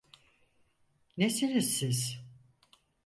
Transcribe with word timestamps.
Nesiniz 1.17 1.69
siz? 1.77 2.21